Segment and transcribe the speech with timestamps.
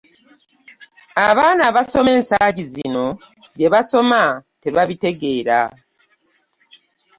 [1.27, 3.05] Abaana abasoma ensangi zino
[3.55, 4.21] by'ebasoma
[4.61, 5.59] tebabitegeera